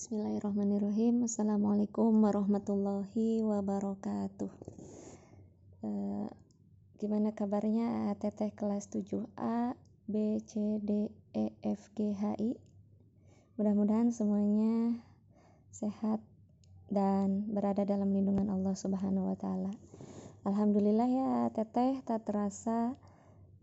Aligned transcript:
Bismillahirrahmanirrahim. 0.00 1.28
Assalamualaikum 1.28 2.24
warahmatullahi 2.24 3.44
wabarakatuh. 3.44 4.48
E, 5.84 5.90
Gimana 6.96 7.36
kabarnya 7.36 8.08
teteh 8.16 8.48
kelas 8.56 8.88
7A 8.88 9.76
B, 10.08 10.40
C, 10.48 10.80
D, 10.80 11.12
E, 11.36 11.52
F, 11.60 11.92
G, 11.92 12.16
H, 12.16 12.32
I? 12.40 12.56
Mudah-mudahan 13.60 14.08
semuanya 14.08 14.96
sehat 15.68 16.24
dan 16.88 17.52
berada 17.52 17.84
dalam 17.84 18.08
lindungan 18.08 18.48
Allah 18.48 18.72
Subhanahu 18.72 19.28
wa 19.28 19.36
taala. 19.36 19.76
Alhamdulillah 20.48 21.08
ya 21.12 21.30
teteh. 21.52 22.00
Tak 22.08 22.24
terasa 22.24 22.96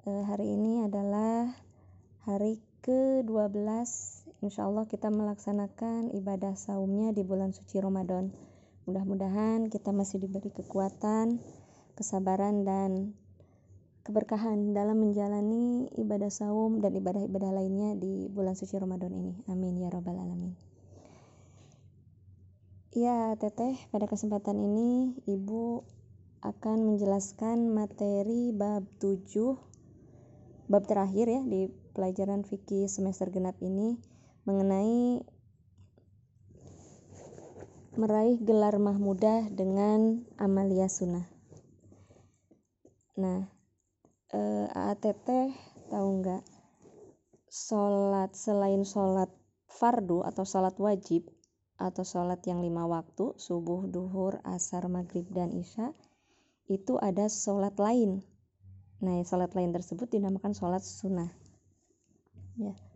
e, 0.05 0.21
hari 0.21 0.53
ini 0.53 0.85
adalah 0.85 1.49
hari 2.29 2.61
ke-12 2.85 4.26
insya 4.45 4.69
Allah 4.69 4.85
kita 4.85 5.09
melaksanakan 5.09 6.13
ibadah 6.13 6.53
saumnya 6.53 7.09
di 7.13 7.25
bulan 7.25 7.53
suci 7.53 7.81
Ramadan. 7.81 8.29
Mudah-mudahan 8.85 9.67
kita 9.67 9.91
masih 9.91 10.23
diberi 10.23 10.53
kekuatan, 10.53 11.41
kesabaran, 11.97 12.63
dan 12.63 13.17
keberkahan 14.07 14.71
dalam 14.71 15.03
menjalani 15.03 15.91
ibadah 15.99 16.31
saum 16.31 16.79
dan 16.79 16.95
ibadah-ibadah 16.95 17.51
lainnya 17.51 17.99
di 17.99 18.31
bulan 18.31 18.55
suci 18.55 18.79
Ramadan 18.79 19.11
ini. 19.11 19.33
Amin 19.51 19.75
ya 19.75 19.91
Rabbal 19.91 20.15
'Alamin. 20.15 20.55
Ya, 22.95 23.35
Teteh, 23.35 23.77
pada 23.91 24.07
kesempatan 24.07 24.57
ini 24.57 25.13
Ibu 25.27 25.83
akan 26.41 26.77
menjelaskan 26.93 27.69
materi 27.75 28.55
bab 28.55 28.87
7 29.03 29.27
bab 30.71 30.83
terakhir 30.87 31.27
ya 31.27 31.41
di 31.43 31.67
pelajaran 31.91 32.47
fikih 32.47 32.87
semester 32.87 33.27
genap 33.27 33.59
ini 33.59 33.99
mengenai 34.47 35.19
meraih 37.99 38.39
gelar 38.39 38.79
mahmudah 38.79 39.51
dengan 39.51 40.23
amalia 40.39 40.87
sunnah. 40.87 41.27
Nah, 43.19 43.43
eh, 44.31 44.67
AATT 44.71 45.51
tahu 45.91 46.09
nggak? 46.23 46.43
Sholat 47.51 48.39
selain 48.39 48.87
sholat 48.87 49.27
fardu 49.67 50.23
atau 50.23 50.47
sholat 50.47 50.79
wajib 50.79 51.27
atau 51.75 52.07
sholat 52.07 52.39
yang 52.47 52.63
lima 52.63 52.87
waktu, 52.87 53.35
subuh, 53.35 53.83
duhur, 53.91 54.39
asar, 54.47 54.87
maghrib, 54.87 55.27
dan 55.35 55.51
isya, 55.51 55.91
itu 56.71 56.95
ada 57.03 57.27
sholat 57.27 57.75
lain. 57.75 58.23
Nah, 59.03 59.19
sholat 59.27 59.51
lain 59.59 59.75
tersebut 59.75 60.07
dinamakan 60.07 60.55
sholat 60.55 60.81
sunnah. 60.87 61.35
Ya 62.55 62.86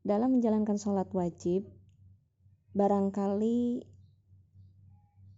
dalam 0.00 0.38
menjalankan 0.38 0.80
sholat 0.80 1.12
wajib, 1.12 1.68
barangkali 2.72 3.84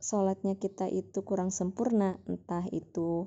sholatnya 0.03 0.59
kita 0.59 0.87
itu 0.91 1.23
kurang 1.27 1.51
sempurna, 1.51 2.19
entah 2.31 2.67
itu 2.71 3.27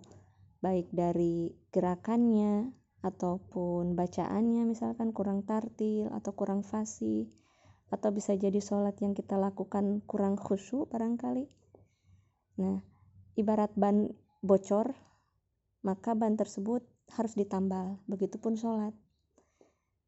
baik 0.63 0.91
dari 0.95 1.55
gerakannya 1.71 2.71
ataupun 3.03 3.93
bacaannya, 3.93 4.65
misalkan 4.65 5.13
kurang 5.13 5.45
tartil 5.45 6.09
atau 6.09 6.31
kurang 6.33 6.65
fasih, 6.65 7.29
atau 7.93 8.09
bisa 8.09 8.33
jadi 8.33 8.57
sholat 8.57 8.97
yang 9.03 9.13
kita 9.13 9.37
lakukan 9.37 10.01
kurang 10.09 10.35
khusyuk 10.39 10.89
barangkali. 10.89 11.45
Nah, 12.59 12.81
ibarat 13.37 13.75
ban 13.77 14.09
bocor, 14.41 14.95
maka 15.85 16.17
ban 16.17 16.33
tersebut 16.33 16.81
harus 17.13 17.37
ditambal, 17.37 18.01
begitupun 18.09 18.57
sholat 18.57 18.95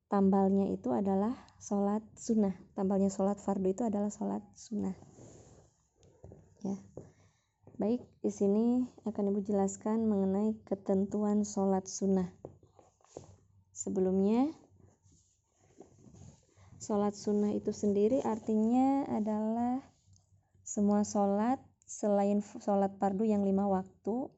tambalnya 0.07 0.71
itu 0.71 0.91
adalah 0.95 1.35
sholat 1.59 2.03
sunnah. 2.15 2.55
Tambalnya 2.75 3.11
sholat 3.11 3.39
fardu 3.39 3.67
itu 3.71 3.83
adalah 3.83 4.11
sholat 4.11 4.43
sunnah. 4.55 4.95
Ya. 6.63 6.75
Baik 7.77 8.01
di 8.25 8.33
sini 8.33 8.89
akan 9.05 9.29
ibu 9.29 9.45
jelaskan 9.45 10.09
mengenai 10.09 10.57
ketentuan 10.65 11.45
sholat 11.45 11.85
sunnah. 11.85 12.33
Sebelumnya 13.69 14.49
sholat 16.81 17.13
sunnah 17.13 17.53
itu 17.53 17.69
sendiri 17.69 18.25
artinya 18.25 19.05
adalah 19.13 19.85
semua 20.65 21.05
sholat 21.05 21.61
selain 21.85 22.41
sholat 22.41 22.97
fardu 22.97 23.29
yang 23.29 23.45
lima 23.45 23.69
waktu 23.69 24.33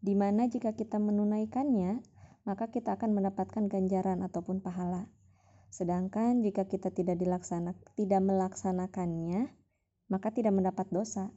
di 0.00 0.14
mana 0.16 0.48
jika 0.48 0.72
kita 0.72 0.96
menunaikannya 0.96 2.00
maka 2.48 2.72
kita 2.72 2.96
akan 2.96 3.12
mendapatkan 3.12 3.68
ganjaran 3.68 4.24
ataupun 4.24 4.64
pahala. 4.64 5.04
Sedangkan 5.68 6.40
jika 6.40 6.64
kita 6.64 6.88
tidak 6.88 7.20
dilaksana, 7.20 7.76
tidak 7.92 8.24
melaksanakannya, 8.24 9.52
maka 10.08 10.32
tidak 10.32 10.56
mendapat 10.56 10.88
dosa. 10.88 11.28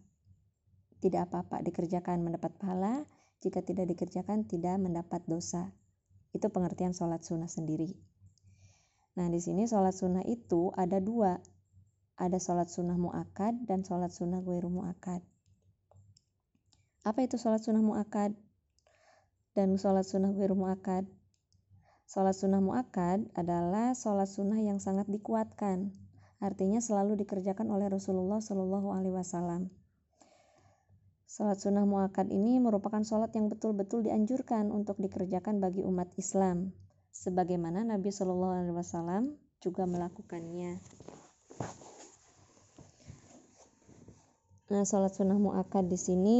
Tidak 1.03 1.27
apa-apa 1.27 1.59
dikerjakan 1.67 2.23
mendapat 2.23 2.55
pahala, 2.55 3.03
jika 3.43 3.59
tidak 3.59 3.91
dikerjakan 3.91 4.47
tidak 4.47 4.79
mendapat 4.79 5.19
dosa. 5.27 5.75
Itu 6.31 6.47
pengertian 6.47 6.95
sholat 6.95 7.27
sunnah 7.27 7.51
sendiri. 7.51 7.91
Nah 9.19 9.27
di 9.27 9.43
sini 9.43 9.67
sholat 9.67 9.91
sunnah 9.91 10.23
itu 10.23 10.71
ada 10.79 11.03
dua. 11.03 11.35
Ada 12.15 12.39
sholat 12.39 12.71
sunnah 12.71 12.95
mu'akad 12.95 13.67
dan 13.67 13.83
sholat 13.83 14.15
sunnah 14.15 14.39
gue 14.39 14.63
mu'akad. 14.63 15.19
Apa 17.03 17.19
itu 17.25 17.35
sholat 17.35 17.59
sunnah 17.65 17.83
mu'akad? 17.83 18.31
Dan 19.51 19.75
sholat 19.75 20.07
sunnah 20.07 20.31
wiru 20.31 20.55
mu'akad. 20.55 21.07
Sholat 22.07 22.35
sunnah 22.35 22.59
mu'akad 22.59 23.31
adalah 23.35 23.95
sholat 23.95 24.27
sunnah 24.27 24.59
yang 24.59 24.79
sangat 24.83 25.07
dikuatkan. 25.07 25.91
Artinya 26.41 26.81
selalu 26.81 27.21
dikerjakan 27.21 27.69
oleh 27.69 27.87
Rasulullah 27.87 28.41
Shallallahu 28.41 28.89
Alaihi 28.91 29.15
Wasallam. 29.15 29.69
Sholat 31.31 31.63
sunnah 31.63 31.87
mu'akad 31.87 32.27
ini 32.27 32.59
merupakan 32.59 32.99
sholat 33.07 33.31
yang 33.37 33.47
betul-betul 33.47 34.03
dianjurkan 34.03 34.67
untuk 34.73 34.99
dikerjakan 34.99 35.63
bagi 35.63 35.85
umat 35.87 36.11
Islam. 36.19 36.75
Sebagaimana 37.15 37.87
Nabi 37.87 38.11
Shallallahu 38.11 38.53
Alaihi 38.55 38.75
Wasallam 38.75 39.39
juga 39.63 39.87
melakukannya. 39.87 40.81
Nah, 44.71 44.83
sholat 44.87 45.11
sunnah 45.11 45.35
mu'akad 45.35 45.91
di 45.91 45.99
sini 45.99 46.39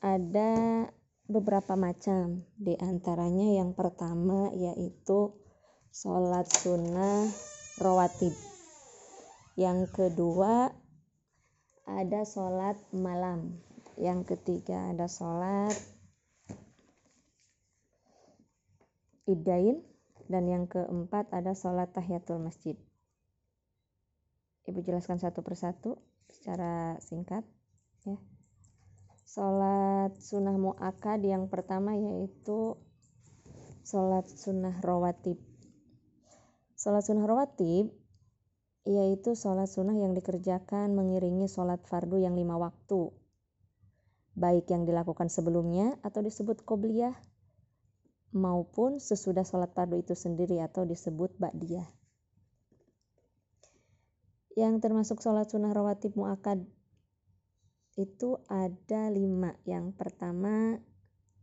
ada 0.00 0.84
beberapa 1.26 1.74
macam. 1.74 2.46
Di 2.56 2.74
antaranya 2.78 3.58
yang 3.58 3.74
pertama 3.74 4.50
yaitu 4.54 5.34
sholat 5.90 6.46
sunnah 6.46 7.26
rawatib. 7.82 8.34
Yang 9.58 9.90
kedua 9.94 10.70
ada 11.86 12.22
sholat 12.26 12.78
malam. 12.94 13.58
Yang 13.96 14.36
ketiga 14.36 14.92
ada 14.92 15.08
sholat 15.08 15.74
idain 19.26 19.82
dan 20.30 20.46
yang 20.46 20.64
keempat 20.70 21.30
ada 21.34 21.54
sholat 21.54 21.90
tahiyatul 21.90 22.38
masjid. 22.38 22.78
Ibu 24.66 24.82
jelaskan 24.82 25.22
satu 25.22 25.46
persatu 25.46 25.98
secara 26.26 26.98
singkat 26.98 27.46
ya 28.02 28.18
Sholat 29.26 30.14
sunnah 30.22 30.54
mu'akad 30.54 31.18
yang 31.26 31.50
pertama 31.50 31.98
yaitu 31.98 32.78
sholat 33.82 34.22
sunnah 34.30 34.78
rawatib. 34.78 35.42
Sholat 36.78 37.02
sunnah 37.02 37.26
rawatib 37.26 37.90
yaitu 38.86 39.34
sholat 39.34 39.66
sunnah 39.66 39.98
yang 39.98 40.14
dikerjakan 40.14 40.94
mengiringi 40.94 41.50
sholat 41.50 41.82
fardu 41.90 42.22
yang 42.22 42.38
lima 42.38 42.54
waktu. 42.54 43.10
Baik 44.38 44.70
yang 44.70 44.86
dilakukan 44.86 45.26
sebelumnya 45.26 45.98
atau 46.06 46.22
disebut 46.22 46.62
qobliyah 46.62 47.18
maupun 48.30 49.02
sesudah 49.02 49.42
sholat 49.42 49.74
fardu 49.74 50.06
itu 50.06 50.14
sendiri 50.14 50.62
atau 50.62 50.86
disebut 50.86 51.34
ba'diyah. 51.34 51.90
Yang 54.54 54.86
termasuk 54.86 55.18
sholat 55.18 55.50
sunnah 55.50 55.74
rawatib 55.74 56.14
mu'akad 56.14 56.75
itu 57.96 58.44
ada 58.52 59.08
lima. 59.08 59.56
Yang 59.64 59.96
pertama, 59.96 60.76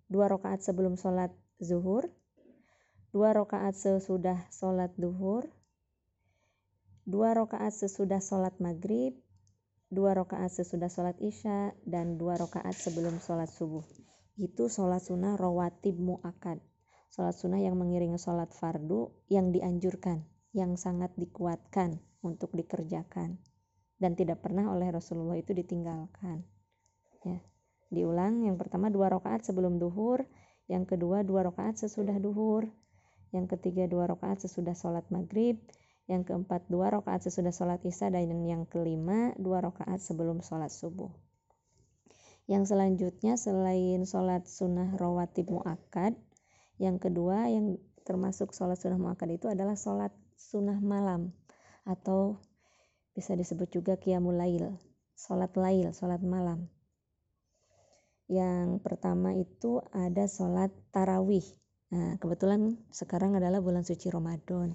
dua 0.05 0.29
rakaat 0.29 0.61
sebelum 0.61 0.95
sholat 0.95 1.33
zuhur, 1.57 2.13
dua 3.09 3.33
rakaat 3.33 3.73
sesudah 3.73 4.37
sholat 4.53 4.93
duhur, 4.93 5.49
dua 7.09 7.33
rakaat 7.33 7.73
sesudah 7.73 8.21
sholat 8.21 8.53
maghrib, 8.61 9.17
dua 9.89 10.13
rakaat 10.13 10.53
sesudah 10.53 10.93
sholat 10.93 11.17
isya, 11.17 11.73
dan 11.89 12.21
dua 12.21 12.37
rakaat 12.37 12.77
sebelum 12.77 13.17
sholat 13.17 13.49
subuh. 13.49 13.83
Itu 14.37 14.69
sholat 14.69 15.01
sunnah 15.01 15.37
rawatib 15.37 15.97
mu'akad. 15.97 16.61
Sholat 17.13 17.37
sunnah 17.37 17.61
yang 17.61 17.77
mengiringi 17.77 18.17
sholat 18.17 18.53
fardu 18.53 19.13
yang 19.29 19.53
dianjurkan, 19.53 20.25
yang 20.53 20.73
sangat 20.77 21.13
dikuatkan 21.17 22.01
untuk 22.25 22.53
dikerjakan 22.57 23.37
dan 23.97 24.17
tidak 24.17 24.41
pernah 24.41 24.69
oleh 24.71 24.89
Rasulullah 24.89 25.37
itu 25.37 25.53
ditinggalkan. 25.53 26.45
Ya. 27.25 27.39
Diulang, 27.93 28.41
yang 28.45 28.57
pertama 28.57 28.89
dua 28.89 29.13
rakaat 29.13 29.45
sebelum 29.45 29.77
duhur, 29.77 30.25
yang 30.65 30.89
kedua 30.89 31.21
dua 31.21 31.45
rakaat 31.45 31.77
sesudah 31.77 32.17
duhur, 32.17 32.65
yang 33.29 33.45
ketiga 33.45 33.85
dua 33.85 34.09
rakaat 34.09 34.41
sesudah 34.41 34.73
sholat 34.73 35.05
maghrib, 35.13 35.61
yang 36.09 36.25
keempat 36.25 36.65
dua 36.67 36.89
rakaat 36.89 37.29
sesudah 37.29 37.53
sholat 37.53 37.79
isya 37.85 38.09
dan 38.09 38.27
yang 38.43 38.65
kelima 38.65 39.31
dua 39.39 39.61
rakaat 39.61 40.01
sebelum 40.01 40.41
sholat 40.41 40.73
subuh 40.73 41.13
yang 42.47 42.67
selanjutnya 42.67 43.39
selain 43.39 44.03
sholat 44.03 44.43
sunnah 44.43 44.99
rawatib 44.99 45.47
mu'akad 45.47 46.11
yang 46.75 46.99
kedua 46.99 47.47
yang 47.47 47.79
termasuk 48.03 48.51
sholat 48.51 48.75
sunnah 48.75 48.99
mu'akad 48.99 49.39
itu 49.39 49.47
adalah 49.47 49.79
sholat 49.79 50.11
sunnah 50.35 50.83
malam 50.83 51.31
atau 51.87 52.43
bisa 53.13 53.37
disebut 53.37 53.69
juga 53.69 53.97
qiyamul 53.97 54.35
lail 54.35 54.77
sholat 55.17 55.53
lail, 55.55 55.93
sholat 55.93 56.21
malam. 56.21 56.69
Yang 58.27 58.81
pertama 58.81 59.35
itu 59.37 59.83
ada 59.93 60.25
sholat 60.25 60.73
tarawih. 60.89 61.43
Nah 61.93 62.17
kebetulan 62.17 62.81
sekarang 62.89 63.37
adalah 63.37 63.61
bulan 63.61 63.85
suci 63.85 64.09
Ramadan. 64.09 64.73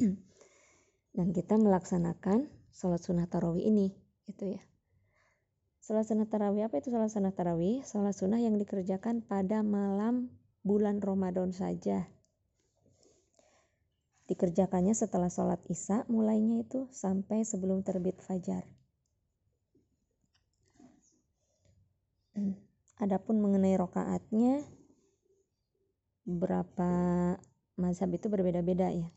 Dan 1.16 1.26
kita 1.34 1.58
melaksanakan 1.58 2.50
sholat 2.74 3.02
sunnah 3.02 3.26
tarawih 3.30 3.66
ini 3.66 3.94
gitu 4.26 4.58
ya. 4.58 4.62
Sholat 5.80 6.06
sunnah 6.06 6.28
tarawih 6.28 6.66
apa 6.70 6.82
itu 6.82 6.90
sholat 6.90 7.10
sunnah 7.10 7.34
tarawih? 7.34 7.82
Sholat 7.86 8.14
sunnah 8.14 8.38
yang 8.38 8.54
dikerjakan 8.58 9.22
pada 9.26 9.62
malam 9.64 10.30
bulan 10.60 11.00
Ramadan 11.00 11.56
saja 11.56 12.04
dikerjakannya 14.30 14.94
setelah 14.94 15.26
sholat 15.26 15.58
isya 15.66 16.06
mulainya 16.06 16.62
itu 16.62 16.86
sampai 16.94 17.42
sebelum 17.42 17.82
terbit 17.82 18.22
fajar 18.22 18.62
Adapun 23.00 23.42
mengenai 23.42 23.74
rokaatnya 23.74 24.62
berapa 26.24 26.92
mazhab 27.74 28.10
itu 28.14 28.30
berbeda-beda 28.30 28.92
ya 28.92 29.10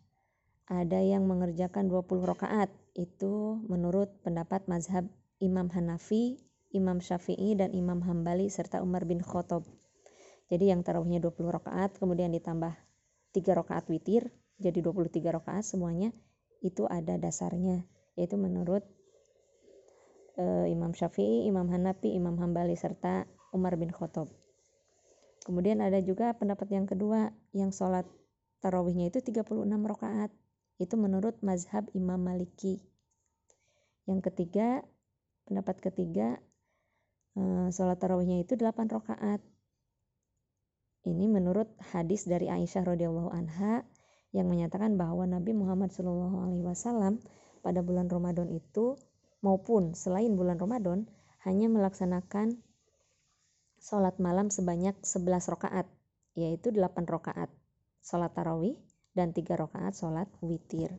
ada 0.71 1.03
yang 1.03 1.27
mengerjakan 1.27 1.91
20 1.91 2.23
rakaat 2.23 2.71
itu 2.95 3.59
menurut 3.67 4.09
pendapat 4.23 4.63
mazhab 4.71 5.05
Imam 5.43 5.67
Hanafi, 5.67 6.39
Imam 6.71 7.03
Syafi'i 7.03 7.59
dan 7.59 7.75
Imam 7.75 7.99
Hambali 7.99 8.47
serta 8.47 8.79
Umar 8.79 9.03
bin 9.03 9.19
Khattab. 9.19 9.67
Jadi 10.47 10.71
yang 10.71 10.79
tarawihnya 10.79 11.19
20 11.19 11.51
rakaat 11.51 11.99
kemudian 11.99 12.31
ditambah 12.31 12.71
3 13.35 13.59
rakaat 13.59 13.91
witir 13.91 14.31
jadi 14.61 14.79
23 14.81 15.21
rakaat 15.41 15.65
semuanya 15.65 16.13
itu 16.63 16.85
ada 16.87 17.17
dasarnya 17.17 17.85
yaitu 18.13 18.37
menurut 18.37 18.85
uh, 20.37 20.65
Imam 20.69 20.93
Syafi'i, 20.93 21.49
Imam 21.49 21.65
Hanafi, 21.69 22.13
Imam 22.13 22.37
Hambali 22.37 22.77
serta 22.77 23.25
Umar 23.53 23.77
bin 23.77 23.89
Khattab. 23.89 24.29
Kemudian 25.43 25.83
ada 25.83 25.99
juga 25.99 26.31
pendapat 26.37 26.71
yang 26.71 26.87
kedua 26.87 27.35
yang 27.51 27.75
sholat 27.75 28.07
tarawihnya 28.63 29.11
itu 29.11 29.19
36 29.19 29.67
rakaat 29.67 30.31
itu 30.79 30.95
menurut 30.95 31.35
mazhab 31.43 31.85
Imam 31.91 32.17
Maliki. 32.17 32.79
Yang 34.07 34.31
ketiga, 34.31 34.81
pendapat 35.43 35.83
ketiga, 35.83 36.39
eh, 37.35 37.67
sholat 37.75 37.99
tarawihnya 37.99 38.47
itu 38.47 38.55
8 38.55 38.87
rakaat. 38.87 39.43
Ini 41.03 41.27
menurut 41.27 41.67
hadis 41.91 42.23
dari 42.23 42.47
Aisyah 42.47 42.95
radhiyallahu 42.95 43.35
anha 43.35 43.83
yang 44.33 44.49
menyatakan 44.49 44.97
bahwa 44.97 45.29
Nabi 45.29 45.53
Muhammad 45.53 45.93
wasallam 46.65 47.21
pada 47.61 47.85
bulan 47.85 48.09
Ramadan 48.09 48.49
itu 48.49 48.97
maupun 49.45 49.93
selain 49.93 50.33
bulan 50.33 50.57
Ramadan 50.57 51.05
hanya 51.45 51.69
melaksanakan 51.69 52.59
sholat 53.77 54.17
malam 54.17 54.49
sebanyak 54.49 54.97
11 55.05 55.53
rakaat, 55.53 55.87
yaitu 56.33 56.73
8 56.73 57.05
rakaat 57.05 57.53
sholat 58.01 58.33
tarawih 58.33 58.75
dan 59.13 59.31
tiga 59.31 59.53
rakaat 59.55 59.93
sholat 59.93 60.27
witir. 60.41 60.91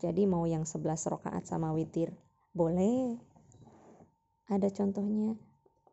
Jadi 0.00 0.24
mau 0.24 0.48
yang 0.48 0.64
11 0.64 1.10
rakaat 1.10 1.44
sama 1.44 1.70
witir 1.76 2.16
boleh. 2.56 3.18
Ada 4.48 4.72
contohnya. 4.72 5.36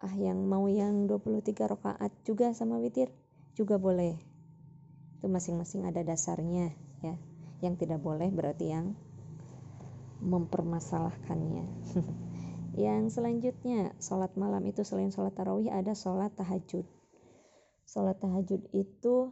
Ah 0.02 0.18
yang 0.18 0.50
mau 0.50 0.66
yang 0.66 1.06
23 1.06 1.78
rakaat 1.78 2.12
juga 2.26 2.58
sama 2.58 2.82
witir 2.82 3.14
juga 3.54 3.78
boleh. 3.78 4.31
Itu 5.22 5.30
masing-masing 5.30 5.86
ada 5.86 6.02
dasarnya 6.02 6.74
ya. 7.06 7.16
Yang 7.62 7.86
tidak 7.86 8.02
boleh 8.02 8.34
berarti 8.34 8.74
yang 8.74 8.98
mempermasalahkannya. 10.26 11.66
yang 12.90 13.14
selanjutnya 13.14 13.94
sholat 14.02 14.34
malam 14.34 14.66
itu 14.66 14.82
selain 14.82 15.14
sholat 15.14 15.38
tarawih 15.38 15.70
ada 15.70 15.94
sholat 15.94 16.34
tahajud. 16.34 16.90
Sholat 17.86 18.18
tahajud 18.18 18.66
itu 18.74 19.30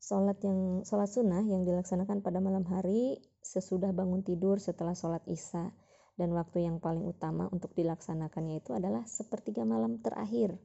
Sholat 0.00 0.40
yang 0.40 0.80
sholat 0.88 1.12
sunnah 1.12 1.44
yang 1.44 1.68
dilaksanakan 1.68 2.24
pada 2.24 2.40
malam 2.40 2.64
hari 2.64 3.20
sesudah 3.44 3.92
bangun 3.92 4.24
tidur 4.24 4.56
setelah 4.56 4.96
sholat 4.96 5.20
isya 5.28 5.76
dan 6.16 6.32
waktu 6.32 6.64
yang 6.64 6.80
paling 6.80 7.04
utama 7.04 7.52
untuk 7.52 7.76
dilaksanakannya 7.76 8.64
itu 8.64 8.72
adalah 8.72 9.04
sepertiga 9.04 9.68
malam 9.68 10.00
terakhir 10.00 10.56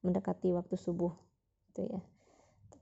mendekati 0.00 0.56
waktu 0.56 0.80
subuh 0.80 1.12
itu 1.68 1.84
ya 1.84 2.00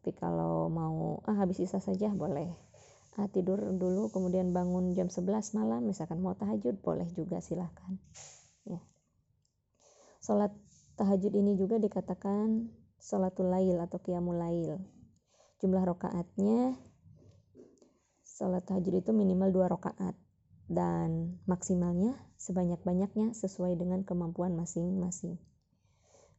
tapi 0.07 0.23
kalau 0.23 0.71
mau 0.71 1.19
ah 1.27 1.35
habis 1.35 1.59
isya 1.59 1.83
saja 1.83 2.07
boleh. 2.15 2.47
Ah, 3.19 3.27
tidur 3.27 3.59
dulu 3.75 4.07
kemudian 4.15 4.55
bangun 4.55 4.95
jam 4.95 5.11
11 5.11 5.59
malam 5.59 5.83
misalkan 5.83 6.23
mau 6.23 6.31
tahajud 6.39 6.79
boleh 6.79 7.11
juga 7.11 7.43
silahkan. 7.43 7.99
Ya. 8.63 8.79
Sholat 10.23 10.55
tahajud 10.95 11.35
ini 11.35 11.59
juga 11.59 11.83
dikatakan 11.83 12.71
sholatul 13.03 13.51
lail 13.51 13.83
atau 13.83 13.99
qiyamul 13.99 14.39
lail. 14.39 14.79
Jumlah 15.59 15.83
rokaatnya 15.83 16.79
sholat 18.23 18.63
tahajud 18.63 18.95
itu 18.95 19.11
minimal 19.11 19.51
dua 19.51 19.67
rokaat 19.67 20.15
dan 20.71 21.35
maksimalnya 21.51 22.15
sebanyak-banyaknya 22.39 23.35
sesuai 23.35 23.75
dengan 23.75 24.07
kemampuan 24.07 24.55
masing-masing. 24.55 25.35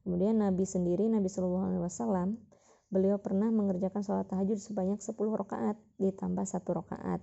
Kemudian 0.07 0.39
Nabi 0.39 0.63
sendiri, 0.63 1.11
Nabi 1.11 1.27
Shallallahu 1.27 1.67
Alaihi 1.67 1.83
Wasallam, 1.83 2.46
beliau 2.87 3.19
pernah 3.19 3.51
mengerjakan 3.51 3.99
sholat 3.99 4.31
tahajud 4.31 4.59
sebanyak 4.59 4.99
10 5.03 5.15
rakaat 5.15 5.75
ditambah 5.99 6.45
satu 6.47 6.83
rakaat 6.83 7.19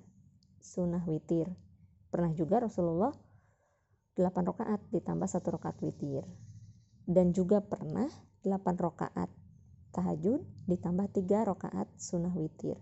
sunnah 0.61 1.05
witir. 1.09 1.49
Pernah 2.13 2.33
juga 2.37 2.61
Rasulullah 2.61 3.13
8 4.17 4.25
rakaat 4.25 4.81
ditambah 4.93 5.29
satu 5.29 5.57
rakaat 5.57 5.81
witir. 5.81 6.25
Dan 7.05 7.33
juga 7.33 7.61
pernah 7.65 8.09
8 8.45 8.61
rakaat 8.77 9.29
tahajud 9.93 10.41
ditambah 10.69 11.07
tiga 11.17 11.49
rakaat 11.49 11.89
sunnah 11.97 12.33
witir. 12.35 12.77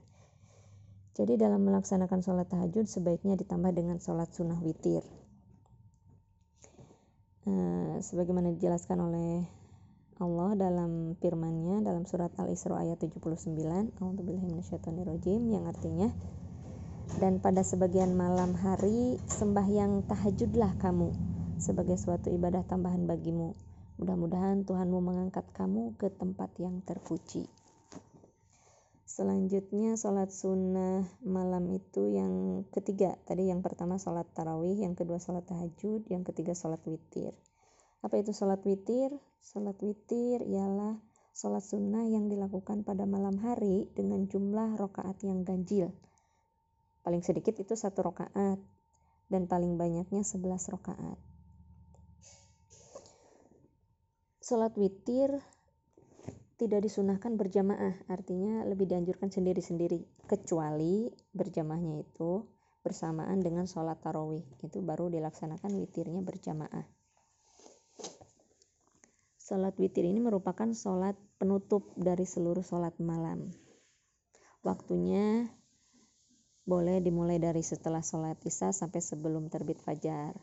Jadi 1.13 1.37
dalam 1.37 1.61
melaksanakan 1.69 2.25
sholat 2.25 2.49
tahajud 2.49 2.89
sebaiknya 2.89 3.37
ditambah 3.37 3.69
dengan 3.77 4.01
sholat 4.01 4.33
sunnah 4.33 4.57
witir. 4.65 5.05
Uh, 7.43 8.01
sebagaimana 8.01 8.55
dijelaskan 8.55 9.03
oleh 9.03 9.45
Allah 10.21 10.59
dalam 10.59 11.15
firman-Nya 11.21 11.81
dalam 11.87 12.05
surat 12.05 12.35
Al-Isra 12.37 12.83
ayat 12.83 13.01
79, 13.01 13.53
A'udzubillahiminasyaitonirrajim 13.97 15.41
yang 15.49 15.65
artinya 15.71 16.13
dan 17.21 17.41
pada 17.41 17.61
sebagian 17.65 18.17
malam 18.17 18.57
hari 18.57 19.21
sembahyang 19.29 20.05
tahajudlah 20.09 20.77
kamu 20.81 21.13
sebagai 21.61 22.01
suatu 22.01 22.33
ibadah 22.33 22.65
tambahan 22.65 23.05
bagimu 23.05 23.53
Mudah-mudahan 24.03 24.67
Tuhanmu 24.67 24.99
mengangkat 24.99 25.47
kamu 25.55 25.95
ke 25.95 26.11
tempat 26.11 26.51
yang 26.59 26.83
terpuji. 26.83 27.47
Selanjutnya 29.07 29.95
sholat 29.95 30.35
sunnah 30.35 31.07
malam 31.23 31.71
itu 31.71 32.11
yang 32.11 32.67
ketiga. 32.75 33.15
Tadi 33.29 33.53
yang 33.53 33.63
pertama 33.63 34.03
sholat 34.03 34.27
tarawih, 34.35 34.81
yang 34.81 34.99
kedua 34.99 35.23
sholat 35.23 35.47
tahajud, 35.47 36.09
yang 36.11 36.27
ketiga 36.27 36.51
sholat 36.51 36.83
witir. 36.83 37.37
Apa 38.03 38.19
itu 38.19 38.35
sholat 38.35 38.67
witir? 38.67 39.15
Sholat 39.39 39.79
witir 39.79 40.43
ialah 40.43 40.99
sholat 41.33 41.63
sunnah 41.63 42.03
yang 42.11 42.27
dilakukan 42.27 42.83
pada 42.83 43.07
malam 43.07 43.39
hari 43.39 43.87
dengan 43.95 44.27
jumlah 44.27 44.75
rokaat 44.75 45.23
yang 45.23 45.47
ganjil. 45.47 45.95
Paling 47.07 47.23
sedikit 47.23 47.55
itu 47.63 47.79
satu 47.79 48.11
rokaat 48.11 48.59
dan 49.31 49.47
paling 49.47 49.79
banyaknya 49.79 50.27
sebelas 50.27 50.67
rokaat. 50.67 51.19
Sholat 54.43 54.75
witir 54.75 55.39
tidak 56.59 56.87
disunahkan 56.87 57.35
berjamaah, 57.35 58.07
artinya 58.07 58.63
lebih 58.63 58.87
dianjurkan 58.87 59.35
sendiri-sendiri, 59.35 60.27
kecuali 60.31 61.11
berjamaahnya 61.35 62.07
itu 62.07 62.47
bersamaan 62.87 63.43
dengan 63.43 63.67
sholat 63.67 63.99
tarawih, 63.99 64.47
itu 64.63 64.79
baru 64.79 65.11
dilaksanakan 65.11 65.75
witirnya 65.75 66.23
berjamaah. 66.23 67.02
Sholat 69.43 69.75
witir 69.83 70.07
ini 70.07 70.23
merupakan 70.23 70.71
sholat 70.71 71.19
penutup 71.43 71.91
dari 71.99 72.23
seluruh 72.23 72.63
sholat 72.63 72.95
malam. 73.03 73.51
Waktunya 74.63 75.51
boleh 76.63 77.03
dimulai 77.03 77.43
dari 77.43 77.67
setelah 77.67 78.07
sholat 78.07 78.39
isya 78.47 78.71
sampai 78.71 79.03
sebelum 79.03 79.51
terbit 79.51 79.83
fajar. 79.83 80.39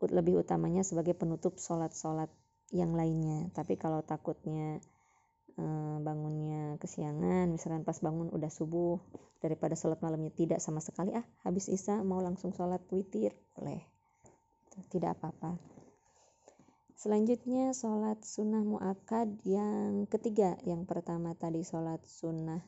Lebih 0.00 0.40
utamanya 0.40 0.80
sebagai 0.80 1.12
penutup 1.12 1.60
sholat-sholat 1.60 2.32
yang 2.74 2.98
lainnya 2.98 3.46
tapi 3.54 3.78
kalau 3.78 4.02
takutnya 4.02 4.82
eh, 5.54 5.96
bangunnya 6.02 6.74
kesiangan 6.82 7.46
misalkan 7.54 7.86
pas 7.86 7.98
bangun 8.02 8.26
udah 8.34 8.50
subuh 8.50 8.98
daripada 9.38 9.78
sholat 9.78 10.02
malamnya 10.02 10.34
tidak 10.34 10.58
sama 10.58 10.82
sekali 10.82 11.14
ah 11.14 11.22
habis 11.46 11.70
isya 11.70 12.02
mau 12.02 12.18
langsung 12.18 12.50
sholat 12.50 12.82
witir 12.90 13.30
boleh 13.54 13.86
tidak 14.90 15.14
apa-apa 15.20 15.75
selanjutnya 16.96 17.76
sholat 17.76 18.24
sunnah 18.24 18.64
muakad 18.64 19.36
yang 19.44 20.08
ketiga. 20.10 20.56
Yang 20.64 20.88
pertama 20.88 21.36
tadi 21.36 21.62
sholat 21.62 22.00
sunnah 22.08 22.64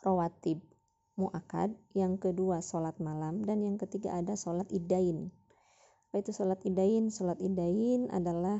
rawatib 0.00 0.64
muakad 1.20 1.76
yang 1.92 2.16
kedua 2.16 2.64
sholat 2.64 2.96
malam. 2.98 3.44
Dan 3.44 3.62
yang 3.62 3.76
ketiga 3.76 4.16
ada 4.16 4.34
sholat 4.34 4.66
idain 4.72 5.30
apa 6.10 6.26
itu 6.26 6.34
sholat 6.34 6.58
idain 6.66 7.06
sholat 7.06 7.38
idain 7.38 8.10
adalah 8.10 8.58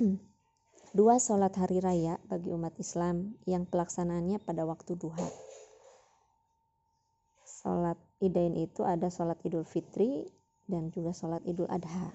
dua 0.96 1.20
sholat 1.20 1.52
hari 1.60 1.76
raya 1.84 2.16
bagi 2.24 2.48
umat 2.56 2.72
Islam 2.80 3.36
yang 3.44 3.68
pelaksanaannya 3.68 4.40
pada 4.40 4.64
waktu 4.64 4.96
duha. 4.96 5.28
Sholat 7.44 8.00
idain 8.24 8.56
itu 8.56 8.80
ada 8.80 9.12
sholat 9.12 9.36
idul 9.44 9.68
fitri 9.68 10.24
dan 10.64 10.88
juga 10.88 11.12
sholat 11.12 11.44
idul 11.44 11.68
adha. 11.68 12.08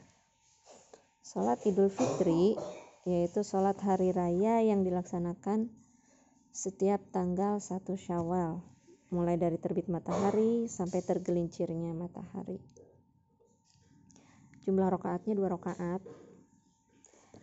Sholat 1.32 1.64
idul 1.64 1.88
fitri 1.88 2.60
yaitu 3.08 3.40
sholat 3.40 3.80
hari 3.80 4.12
raya 4.12 4.60
yang 4.68 4.84
dilaksanakan 4.84 5.72
setiap 6.52 7.00
tanggal 7.16 7.64
1 7.64 7.88
syawal. 7.96 8.60
Mulai 9.16 9.40
dari 9.40 9.56
terbit 9.56 9.88
matahari 9.88 10.68
sampai 10.68 11.00
tergelincirnya 11.00 11.96
matahari. 11.96 12.60
Jumlah 14.68 14.92
rokaatnya 14.92 15.40
dua 15.40 15.56
rokaat 15.56 16.04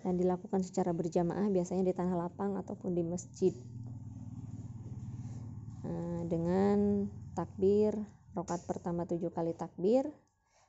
dan 0.04 0.20
dilakukan 0.20 0.60
secara 0.60 0.92
berjamaah 0.92 1.48
biasanya 1.48 1.88
di 1.88 1.96
tanah 1.96 2.28
lapang 2.28 2.60
ataupun 2.60 2.92
di 2.92 3.00
masjid. 3.00 3.56
Nah, 5.88 6.28
dengan 6.28 7.08
takbir 7.32 7.96
rokat 8.36 8.60
pertama 8.68 9.08
tujuh 9.08 9.32
kali 9.32 9.56
takbir 9.56 10.12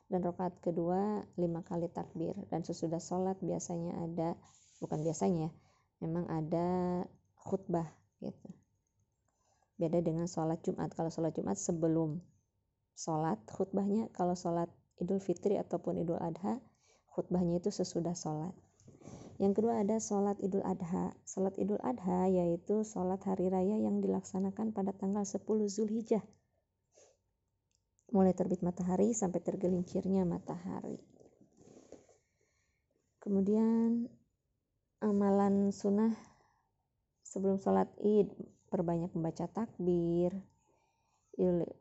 dan 0.09 0.25
rokat 0.25 0.57
kedua 0.59 1.23
lima 1.37 1.61
kali 1.61 1.87
takbir 1.93 2.33
dan 2.49 2.65
sesudah 2.65 2.97
sholat 2.97 3.37
biasanya 3.39 3.93
ada 4.01 4.33
bukan 4.81 5.05
biasanya 5.05 5.53
memang 6.01 6.25
ada 6.27 7.05
khutbah 7.37 7.85
gitu 8.19 8.49
beda 9.77 10.01
dengan 10.01 10.25
sholat 10.25 10.59
Jumat 10.65 10.91
kalau 10.97 11.13
sholat 11.13 11.31
Jumat 11.37 11.55
sebelum 11.55 12.19
sholat 12.97 13.39
khutbahnya 13.47 14.09
kalau 14.11 14.33
sholat 14.33 14.67
Idul 14.99 15.23
Fitri 15.23 15.55
ataupun 15.55 16.01
Idul 16.01 16.19
Adha 16.19 16.59
khutbahnya 17.13 17.63
itu 17.63 17.71
sesudah 17.71 18.17
sholat 18.17 18.51
yang 19.39 19.55
kedua 19.55 19.79
ada 19.79 20.03
sholat 20.03 20.35
idul 20.43 20.59
adha. 20.67 21.15
Sholat 21.23 21.55
idul 21.55 21.79
adha 21.79 22.27
yaitu 22.27 22.83
sholat 22.83 23.23
hari 23.23 23.47
raya 23.47 23.79
yang 23.79 24.03
dilaksanakan 24.03 24.75
pada 24.75 24.91
tanggal 24.91 25.23
10 25.23 25.47
Zulhijjah. 25.71 26.19
Mulai 28.09 28.33
terbit 28.33 28.65
matahari 28.65 29.13
sampai 29.13 29.39
tergelincirnya 29.41 30.25
matahari. 30.25 30.97
Kemudian 33.21 34.09
amalan 35.03 35.69
sunnah 35.69 36.15
sebelum 37.21 37.61
sholat 37.61 37.91
id 38.01 38.33
perbanyak 38.73 39.13
membaca 39.13 39.45
takbir, 39.45 40.33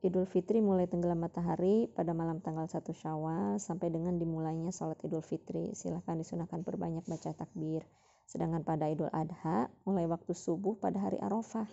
Idul 0.07 0.31
Fitri 0.31 0.63
mulai 0.63 0.87
tenggelam 0.87 1.19
matahari 1.19 1.91
pada 1.91 2.15
malam 2.15 2.39
tanggal 2.39 2.71
1 2.71 2.79
Syawal 2.95 3.59
sampai 3.59 3.91
dengan 3.91 4.15
dimulainya 4.15 4.71
sholat 4.71 5.03
Idul 5.03 5.27
Fitri. 5.27 5.75
Silahkan 5.75 6.15
disunahkan 6.15 6.63
perbanyak 6.63 7.03
baca 7.11 7.35
takbir. 7.35 7.83
Sedangkan 8.23 8.63
pada 8.63 8.87
Idul 8.87 9.11
Adha 9.11 9.67
mulai 9.83 10.07
waktu 10.07 10.31
subuh 10.31 10.79
pada 10.79 11.03
hari 11.03 11.19
Arafah 11.19 11.67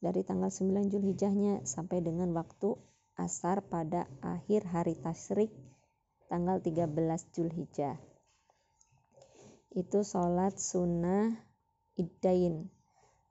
dari 0.00 0.24
tanggal 0.24 0.48
9 0.48 0.88
Julhijjahnya 0.88 1.68
sampai 1.68 2.00
dengan 2.00 2.32
waktu 2.32 2.80
asar 3.20 3.60
pada 3.68 4.08
akhir 4.24 4.64
hari 4.68 4.96
Tasrik 4.96 5.52
tanggal 6.32 6.64
13 6.64 6.88
Julhijjah. 7.36 8.00
Itu 9.72 10.04
sholat 10.04 10.56
sunnah 10.56 11.32
iddain. 11.96 12.72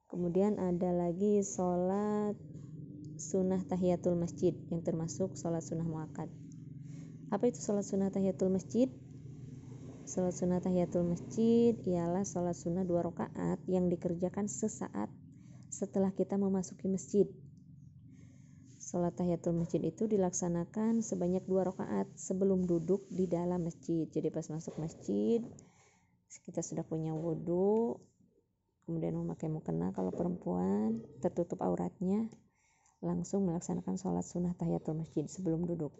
Kemudian 0.05 0.61
ada 0.61 0.93
lagi 0.93 1.41
sholat 1.41 2.37
sunnah 3.17 3.61
tahiyatul 3.65 4.17
masjid 4.17 4.53
yang 4.69 4.81
termasuk 4.85 5.33
sholat 5.37 5.65
sunnah 5.65 5.85
muakkad. 5.85 6.29
Apa 7.31 7.49
itu 7.49 7.61
sholat 7.61 7.85
sunnah 7.85 8.09
tahiyatul 8.13 8.51
masjid? 8.53 8.89
Sholat 10.05 10.35
sunnah 10.35 10.59
tahiyatul 10.59 11.07
masjid 11.07 11.77
ialah 11.87 12.27
sholat 12.27 12.57
sunnah 12.57 12.83
dua 12.83 13.07
rakaat 13.07 13.61
yang 13.69 13.87
dikerjakan 13.87 14.51
sesaat 14.51 15.07
setelah 15.71 16.11
kita 16.11 16.35
memasuki 16.35 16.91
masjid. 16.91 17.25
Sholat 18.91 19.15
tahiyatul 19.15 19.55
masjid 19.55 19.79
itu 19.87 20.03
dilaksanakan 20.03 20.99
sebanyak 20.99 21.47
dua 21.47 21.63
rakaat 21.63 22.11
sebelum 22.19 22.67
duduk 22.67 23.07
di 23.07 23.23
dalam 23.23 23.63
masjid. 23.63 24.03
Jadi 24.11 24.27
pas 24.27 24.43
masuk 24.51 24.75
masjid, 24.83 25.39
kita 26.43 26.59
sudah 26.59 26.83
punya 26.83 27.15
wudhu, 27.15 27.95
kemudian 28.83 29.15
memakai 29.15 29.47
mukena 29.47 29.95
kalau 29.95 30.11
perempuan, 30.11 30.99
tertutup 31.23 31.63
auratnya, 31.63 32.27
langsung 32.99 33.47
melaksanakan 33.47 33.95
sholat 33.95 34.27
sunnah 34.27 34.59
tahiyatul 34.59 34.99
masjid 34.99 35.23
sebelum 35.23 35.63
duduk. 35.63 35.95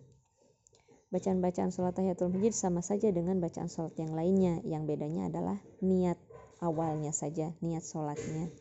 Bacaan-bacaan 1.16 1.72
sholat 1.72 1.96
tahiyatul 1.96 2.28
masjid 2.28 2.52
sama 2.52 2.84
saja 2.84 3.08
dengan 3.16 3.40
bacaan 3.40 3.72
sholat 3.72 3.96
yang 3.96 4.12
lainnya. 4.12 4.60
Yang 4.68 4.84
bedanya 4.92 5.32
adalah 5.32 5.64
niat 5.80 6.20
awalnya 6.60 7.16
saja, 7.16 7.56
niat 7.64 7.88
sholatnya. 7.88 8.52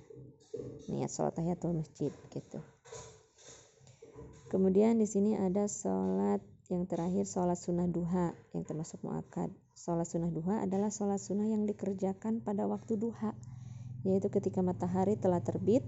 Niat 0.86 1.10
sholat 1.10 1.34
tahiyatul 1.34 1.74
masjid 1.74 2.14
gitu. 2.30 2.62
Kemudian 4.50 4.98
di 4.98 5.06
sini 5.06 5.38
ada 5.38 5.70
sholat 5.70 6.42
yang 6.74 6.82
terakhir 6.90 7.22
sholat 7.22 7.54
sunnah 7.54 7.86
duha 7.86 8.34
yang 8.50 8.66
termasuk 8.66 8.98
muakad. 9.06 9.46
Sholat 9.78 10.10
sunnah 10.10 10.34
duha 10.34 10.66
adalah 10.66 10.90
sholat 10.90 11.22
sunnah 11.22 11.46
yang 11.46 11.70
dikerjakan 11.70 12.42
pada 12.42 12.66
waktu 12.66 12.98
duha, 12.98 13.30
yaitu 14.02 14.26
ketika 14.26 14.58
matahari 14.58 15.14
telah 15.14 15.38
terbit 15.38 15.86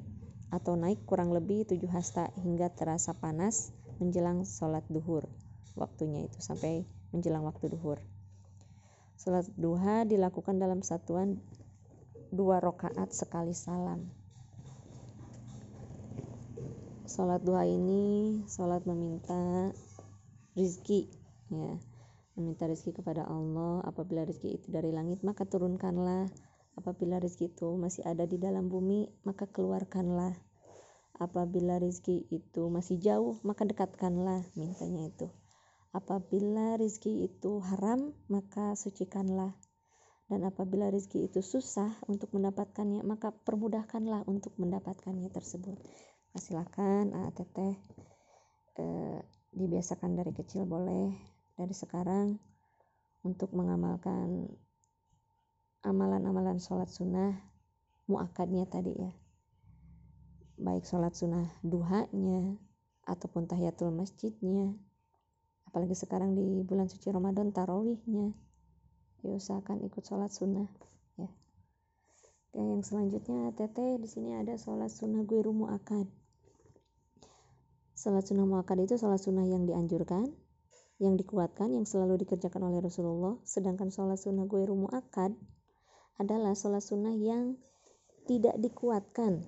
atau 0.54 0.78
naik 0.78 1.02
kurang 1.10 1.34
lebih 1.34 1.66
tujuh 1.66 1.90
hasta 1.90 2.30
hingga 2.38 2.70
terasa 2.70 3.18
panas 3.18 3.74
menjelang 3.98 4.46
sholat 4.46 4.86
duhur. 4.86 5.26
Waktunya 5.74 6.30
itu 6.30 6.38
sampai 6.38 6.86
menjelang 7.10 7.42
waktu 7.42 7.66
duhur. 7.66 7.98
Sholat 9.18 9.50
duha 9.58 10.06
dilakukan 10.06 10.62
dalam 10.62 10.86
satuan 10.86 11.42
dua 12.30 12.62
rokaat 12.62 13.10
sekali 13.10 13.58
salam. 13.58 14.21
Sholat 17.12 17.44
duha 17.44 17.68
ini 17.68 18.40
sholat 18.48 18.88
meminta 18.88 19.68
rizki, 20.56 21.12
ya, 21.52 21.76
meminta 22.40 22.64
rizki 22.64 22.96
kepada 22.96 23.28
Allah. 23.28 23.84
Apabila 23.84 24.24
rizki 24.24 24.56
itu 24.56 24.72
dari 24.72 24.88
langit 24.88 25.20
maka 25.20 25.44
turunkanlah 25.44 26.32
Apabila 26.72 27.20
rezeki 27.20 27.52
itu 27.52 27.68
masih 27.76 28.00
ada 28.08 28.24
di 28.24 28.40
dalam 28.40 28.72
bumi, 28.72 29.04
maka 29.28 29.44
keluarkanlah. 29.44 30.32
Apabila 31.20 31.76
rezeki 31.76 32.32
itu 32.32 32.72
masih 32.72 32.96
jauh, 32.96 33.36
maka 33.44 33.68
dekatkanlah, 33.68 34.48
mintanya 34.56 35.12
itu. 35.12 35.28
Apabila 35.92 36.80
rezeki 36.80 37.28
itu 37.28 37.60
haram, 37.60 38.16
maka 38.32 38.72
sucikanlah. 38.72 39.52
Dan 40.32 40.48
apabila 40.48 40.88
rezeki 40.88 41.28
itu 41.28 41.44
susah 41.44 41.92
untuk 42.08 42.32
mendapatkannya, 42.32 43.04
maka 43.04 43.36
permudahkanlah 43.36 44.24
untuk 44.24 44.56
mendapatkannya 44.56 45.28
tersebut. 45.28 45.76
Silakan 46.32 47.12
ah, 47.12 47.28
teteh 47.36 47.76
eh, 48.80 49.20
dibiasakan 49.52 50.16
dari 50.16 50.32
kecil 50.32 50.64
boleh 50.64 51.12
dari 51.60 51.76
sekarang 51.76 52.40
untuk 53.20 53.52
mengamalkan 53.52 54.48
amalan-amalan 55.84 56.56
sholat 56.56 56.88
sunnah 56.88 57.36
muakadnya 58.08 58.64
tadi 58.64 58.96
ya. 58.96 59.12
Baik 60.56 60.88
sholat 60.88 61.12
sunnah 61.12 61.52
duhanya 61.60 62.56
ataupun 63.04 63.44
tahiyatul 63.44 63.92
masjidnya 63.92 64.72
apalagi 65.68 65.92
sekarang 65.92 66.32
di 66.32 66.64
bulan 66.64 66.88
suci 66.88 67.12
Ramadan 67.12 67.52
tarawihnya 67.52 68.32
ya 69.20 69.32
usahakan 69.36 69.84
ikut 69.84 70.00
sholat 70.00 70.32
sunnah 70.32 70.68
ya. 71.20 71.28
Oke, 72.52 72.60
yang 72.60 72.80
selanjutnya 72.80 73.52
teteh 73.52 74.00
di 74.00 74.08
sini 74.08 74.32
ada 74.32 74.56
sholat 74.56 74.88
sunnah 74.88 75.28
gue 75.28 75.44
muakad 75.44 76.21
sholat 78.02 78.26
sunnah 78.26 78.42
muakad 78.42 78.82
itu 78.82 78.98
sholat 78.98 79.22
sunnah 79.22 79.46
yang 79.46 79.62
dianjurkan 79.62 80.26
yang 80.98 81.14
dikuatkan 81.14 81.70
yang 81.70 81.86
selalu 81.86 82.26
dikerjakan 82.26 82.66
oleh 82.66 82.82
Rasulullah 82.82 83.38
sedangkan 83.46 83.94
sholat 83.94 84.18
sunnah 84.18 84.50
gue 84.50 84.66
muakad 84.66 85.38
adalah 86.18 86.58
sholat 86.58 86.82
sunnah 86.82 87.14
yang 87.14 87.54
tidak 88.26 88.58
dikuatkan. 88.58 89.42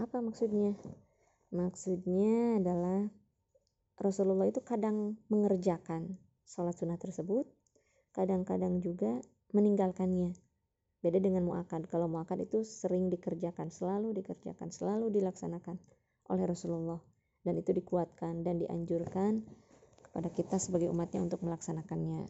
Apa 0.00 0.20
maksudnya? 0.24 0.76
Maksudnya 1.48 2.60
adalah 2.60 3.08
Rasulullah 3.96 4.48
itu 4.48 4.60
kadang 4.60 5.16
mengerjakan 5.32 6.16
sholat 6.44 6.76
sunnah 6.76 7.00
tersebut, 7.00 7.48
kadang-kadang 8.16 8.80
juga 8.80 9.20
meninggalkannya. 9.52 10.32
beda 10.98 11.22
dengan 11.22 11.46
muakad 11.46 11.86
kalau 11.86 12.10
muakad 12.10 12.42
itu 12.42 12.66
sering 12.66 13.06
dikerjakan 13.06 13.70
selalu 13.70 14.18
dikerjakan 14.18 14.74
selalu 14.74 15.14
dilaksanakan 15.14 15.78
oleh 16.26 16.42
Rasulullah 16.42 16.98
dan 17.42 17.54
itu 17.58 17.70
dikuatkan 17.74 18.46
dan 18.46 18.58
dianjurkan 18.62 19.46
kepada 20.02 20.28
kita 20.32 20.56
sebagai 20.58 20.90
umatnya 20.90 21.22
untuk 21.22 21.42
melaksanakannya. 21.42 22.26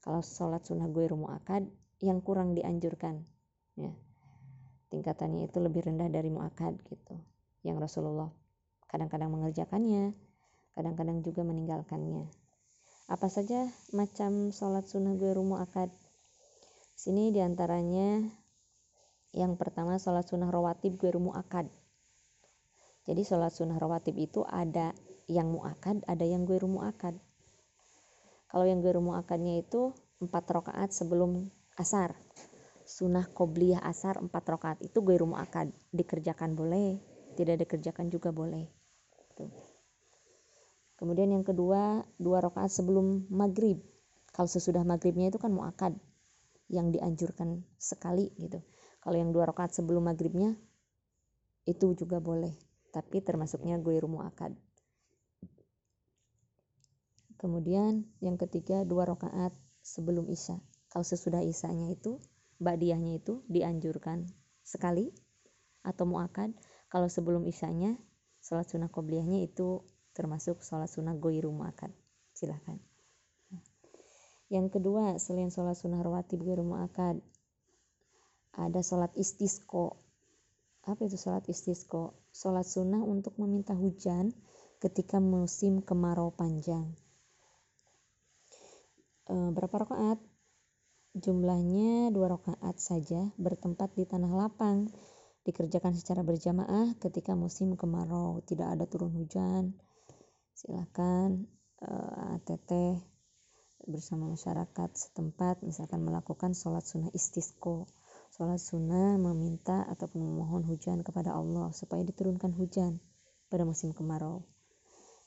Kalau 0.00 0.20
sholat 0.24 0.64
sunnah 0.64 0.88
gue 0.88 1.08
muakad 1.12 1.68
yang 2.00 2.24
kurang 2.24 2.56
dianjurkan 2.56 3.24
ya. 3.76 3.92
Tingkatannya 4.90 5.46
itu 5.46 5.62
lebih 5.62 5.86
rendah 5.86 6.10
dari 6.10 6.32
muakad 6.32 6.80
gitu. 6.88 7.20
Yang 7.62 7.88
Rasulullah 7.88 8.32
kadang-kadang 8.90 9.30
mengerjakannya 9.30 10.16
kadang-kadang 10.74 11.22
juga 11.22 11.44
meninggalkannya. 11.44 12.26
Apa 13.10 13.26
saja 13.26 13.68
macam 13.94 14.54
sholat 14.54 14.86
sunnah 14.86 15.14
gue 15.18 15.34
muakad 15.38 15.90
Sini 17.00 17.32
di 17.32 17.40
antaranya 17.40 18.20
yang 19.32 19.56
pertama 19.56 19.96
sholat 19.96 20.28
sunnah 20.28 20.52
rawatib 20.52 21.00
gue 21.00 21.08
mu'akad. 21.16 21.64
Jadi 23.10 23.26
sholat 23.26 23.50
sunnah 23.50 23.74
rawatib 23.74 24.14
itu 24.14 24.46
ada 24.46 24.94
yang 25.26 25.50
mu'akad, 25.50 26.06
ada 26.06 26.22
yang 26.22 26.46
gue 26.46 26.62
mu'akad. 26.62 27.18
Kalau 28.46 28.62
yang 28.62 28.78
gue 28.78 28.94
mu'akadnya 28.94 29.66
itu 29.66 29.90
empat 30.22 30.46
rakaat 30.46 30.94
sebelum 30.94 31.50
asar. 31.74 32.14
Sunnah 32.86 33.26
qobliyah 33.34 33.82
asar 33.82 34.22
empat 34.22 34.46
rakaat 34.46 34.78
itu 34.86 35.02
gue 35.02 35.18
mu'akad. 35.18 35.74
Dikerjakan 35.90 36.54
boleh, 36.54 37.02
tidak 37.34 37.66
dikerjakan 37.66 38.14
juga 38.14 38.30
boleh. 38.30 38.70
Tuh. 39.34 39.50
Kemudian 40.94 41.34
yang 41.34 41.42
kedua, 41.42 42.06
dua 42.14 42.38
rakaat 42.38 42.70
sebelum 42.70 43.26
maghrib. 43.26 43.82
Kalau 44.30 44.46
sesudah 44.46 44.86
maghribnya 44.86 45.34
itu 45.34 45.42
kan 45.42 45.50
mu'akad 45.50 45.98
yang 46.70 46.94
dianjurkan 46.94 47.66
sekali 47.74 48.30
gitu 48.38 48.62
kalau 49.02 49.18
yang 49.18 49.34
dua 49.34 49.50
rakaat 49.50 49.74
sebelum 49.74 50.06
maghribnya 50.06 50.54
itu 51.66 51.98
juga 51.98 52.22
boleh 52.22 52.69
tapi 52.90 53.22
termasuknya 53.22 53.78
gue 53.78 53.98
akad. 54.22 54.54
Kemudian 57.40 58.04
yang 58.20 58.36
ketiga 58.36 58.84
dua 58.84 59.08
rakaat 59.08 59.56
sebelum 59.80 60.28
isya. 60.28 60.60
Kalau 60.92 61.06
sesudah 61.06 61.40
isyanya 61.40 61.94
itu 61.94 62.20
badiahnya 62.60 63.16
itu 63.16 63.40
dianjurkan 63.48 64.28
sekali 64.60 65.08
atau 65.80 66.04
muakad. 66.04 66.52
Kalau 66.92 67.08
sebelum 67.08 67.48
isyanya 67.48 67.96
sholat 68.44 68.68
sunnah 68.68 68.92
qobliyahnya 68.92 69.40
itu 69.46 69.80
termasuk 70.12 70.60
sholat 70.60 70.90
sunnah 70.90 71.16
goiru 71.16 71.48
muakad 71.48 71.94
silahkan. 72.34 72.76
Yang 74.50 74.82
kedua, 74.82 75.14
selain 75.22 75.54
sholat 75.54 75.78
sunnah 75.78 76.02
rawatib 76.02 76.42
gue 76.42 76.58
akad, 76.82 77.22
ada 78.50 78.80
sholat 78.82 79.14
istisqo. 79.14 79.94
Apa 80.90 81.06
itu 81.06 81.14
sholat 81.14 81.46
istisqo? 81.46 82.18
Sholat 82.34 82.66
sunnah 82.66 82.98
untuk 82.98 83.38
meminta 83.38 83.78
hujan 83.78 84.34
ketika 84.82 85.22
musim 85.22 85.86
kemarau 85.86 86.34
panjang. 86.34 86.90
E, 89.30 89.34
berapa 89.54 89.86
rakaat? 89.86 90.18
Jumlahnya 91.14 92.10
dua 92.10 92.34
rakaat 92.34 92.82
saja 92.82 93.30
bertempat 93.38 93.94
di 93.94 94.02
tanah 94.02 94.34
lapang. 94.34 94.90
Dikerjakan 95.46 95.94
secara 95.94 96.26
berjamaah 96.26 96.98
ketika 96.98 97.38
musim 97.38 97.78
kemarau, 97.78 98.42
tidak 98.46 98.74
ada 98.74 98.84
turun 98.90 99.14
hujan. 99.14 99.74
Silakan 100.52 101.48
uh, 101.80 102.36
ATT 102.36 103.00
bersama 103.88 104.28
masyarakat 104.36 104.90
setempat 104.92 105.64
misalkan 105.64 106.04
melakukan 106.04 106.52
sholat 106.52 106.84
sunnah 106.84 107.08
istisqo 107.16 107.88
sholat 108.40 108.56
sunnah 108.56 109.20
meminta 109.20 109.84
ataupun 109.92 110.24
memohon 110.24 110.64
hujan 110.64 111.04
kepada 111.04 111.36
Allah 111.36 111.76
supaya 111.76 112.00
diturunkan 112.00 112.56
hujan 112.56 112.96
pada 113.52 113.68
musim 113.68 113.92
kemarau. 113.92 114.48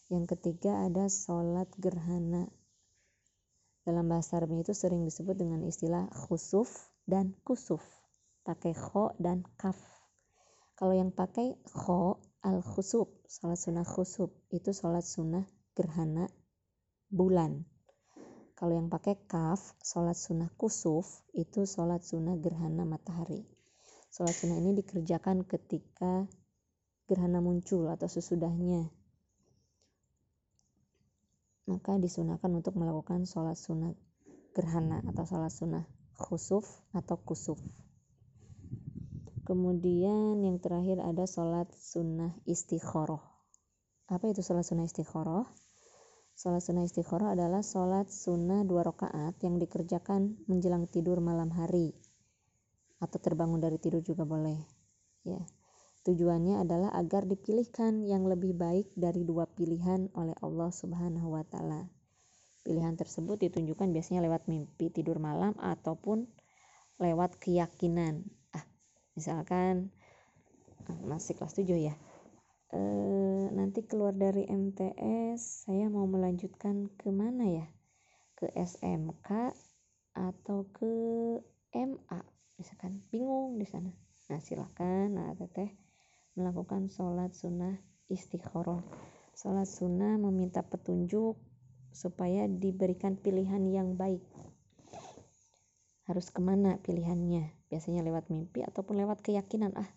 Yang 0.09 0.33
ketiga 0.33 0.89
ada 0.89 1.05
sholat 1.13 1.69
gerhana. 1.77 2.49
Dalam 3.85 4.09
bahasa 4.09 4.41
Arabnya 4.41 4.65
itu 4.65 4.73
sering 4.73 5.05
disebut 5.05 5.37
dengan 5.37 5.61
istilah 5.61 6.09
khusuf 6.09 6.89
dan 7.05 7.37
kusuf. 7.45 7.85
Pakai 8.41 8.73
kho 8.73 9.13
dan 9.21 9.45
kaf. 9.61 9.77
Kalau 10.73 10.97
yang 10.97 11.13
pakai 11.13 11.53
kho 11.69 12.17
al 12.41 12.65
khusuf 12.65 13.13
sholat 13.29 13.61
sunnah 13.61 13.85
khusuf 13.85 14.33
itu 14.49 14.73
sholat 14.73 15.05
sunnah 15.05 15.45
gerhana 15.77 16.25
bulan 17.13 17.61
kalau 18.53 18.77
yang 18.77 18.87
pakai 18.87 19.17
kaf, 19.25 19.73
sholat 19.81 20.13
sunnah 20.13 20.49
kusuf, 20.53 21.25
itu 21.33 21.65
sholat 21.65 22.05
sunnah 22.05 22.37
gerhana 22.37 22.85
matahari. 22.85 23.41
Sholat 24.13 24.37
sunnah 24.37 24.61
ini 24.61 24.77
dikerjakan 24.77 25.41
ketika 25.49 26.29
gerhana 27.09 27.41
muncul 27.41 27.89
atau 27.89 28.05
sesudahnya. 28.05 28.93
Maka 31.65 31.97
disunahkan 31.97 32.53
untuk 32.53 32.77
melakukan 32.77 33.25
sholat 33.25 33.57
sunnah 33.57 33.97
gerhana 34.53 35.01
atau 35.09 35.25
sholat 35.25 35.49
sunnah 35.49 35.83
khusuf 36.13 36.63
atau 36.93 37.17
kusuf. 37.17 37.57
Kemudian 39.43 40.39
yang 40.39 40.61
terakhir 40.61 41.01
ada 41.03 41.25
sholat 41.27 41.67
sunnah 41.73 42.31
istikhoroh. 42.47 43.19
Apa 44.07 44.29
itu 44.29 44.39
sholat 44.45 44.63
sunnah 44.63 44.85
istikhoroh? 44.85 45.62
Sholat 46.33 46.65
sunnah 46.65 46.81
istikharah 46.81 47.37
adalah 47.37 47.61
sholat 47.61 48.09
sunnah 48.09 48.65
dua 48.65 48.81
rakaat 48.81 49.37
yang 49.45 49.61
dikerjakan 49.61 50.41
menjelang 50.49 50.89
tidur 50.89 51.21
malam 51.21 51.53
hari 51.53 51.93
atau 52.97 53.21
terbangun 53.21 53.61
dari 53.61 53.77
tidur 53.77 54.01
juga 54.01 54.25
boleh. 54.25 54.57
Ya, 55.21 55.45
tujuannya 56.09 56.57
adalah 56.57 56.89
agar 56.97 57.29
dipilihkan 57.29 58.01
yang 58.01 58.25
lebih 58.25 58.57
baik 58.57 58.89
dari 58.97 59.21
dua 59.21 59.45
pilihan 59.45 60.09
oleh 60.17 60.33
Allah 60.41 60.73
Subhanahu 60.73 61.37
wa 61.37 61.45
Ta'ala. 61.45 61.85
Pilihan 62.65 62.97
tersebut 62.97 63.37
ditunjukkan 63.37 63.93
biasanya 63.93 64.25
lewat 64.25 64.49
mimpi 64.49 64.89
tidur 64.89 65.21
malam 65.21 65.53
ataupun 65.61 66.25
lewat 66.97 67.37
keyakinan. 67.37 68.25
Ah, 68.57 68.65
misalkan 69.13 69.93
ah, 70.89 70.97
masih 71.05 71.37
kelas 71.37 71.53
7 71.61 71.77
ya 71.77 71.93
Eh, 72.73 73.45
nanti 73.53 73.85
keluar 73.85 74.17
dari 74.17 74.49
MTS 74.49 75.69
saya 75.69 75.93
mau 75.93 76.09
melanjutkan 76.09 76.89
ke 76.97 77.13
mana 77.13 77.45
ya? 77.45 77.69
Ke 78.33 78.49
SMK 78.49 79.29
atau 80.17 80.65
ke 80.73 80.93
MA 81.69 82.21
misalkan 82.57 83.05
bingung 83.13 83.61
di 83.61 83.69
sana. 83.69 83.93
Nah 84.33 84.41
silahkan 84.41 85.05
nah 85.05 85.37
teteh 85.37 85.69
melakukan 86.33 86.89
sholat 86.89 87.37
sunnah 87.37 87.77
istikharah 88.09 88.81
sholat 89.37 89.69
sunnah 89.69 90.17
meminta 90.17 90.65
petunjuk 90.65 91.37
supaya 91.93 92.49
diberikan 92.49 93.21
pilihan 93.21 93.69
yang 93.69 93.93
baik. 93.93 94.25
Harus 96.09 96.33
ke 96.33 96.41
mana 96.41 96.81
pilihannya? 96.81 97.53
Biasanya 97.69 98.01
lewat 98.01 98.33
mimpi 98.33 98.65
ataupun 98.65 98.97
lewat 98.97 99.21
keyakinan. 99.21 99.77
Ah 99.77 99.93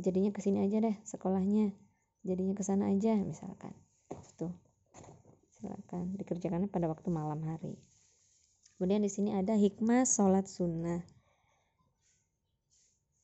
jadinya 0.00 0.32
ke 0.32 0.40
sini 0.40 0.64
aja 0.64 0.80
deh 0.80 0.96
sekolahnya 1.04 1.76
jadinya 2.22 2.54
ke 2.54 2.62
sana 2.62 2.90
aja 2.90 3.18
misalkan. 3.18 3.74
Tuh. 4.38 4.54
Silakan. 5.58 6.14
Dikerjakannya 6.18 6.70
pada 6.70 6.90
waktu 6.90 7.10
malam 7.10 7.42
hari. 7.46 7.78
Kemudian 8.78 9.02
di 9.02 9.10
sini 9.10 9.30
ada 9.34 9.54
hikmah 9.54 10.02
sholat 10.02 10.50
sunnah. 10.50 11.06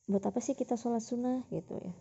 Buat 0.07 0.31
apa 0.31 0.39
sih 0.39 0.55
kita 0.55 0.79
sholat 0.79 1.03
sunnah? 1.03 1.43
Gitu 1.51 1.75
ya. 1.75 1.93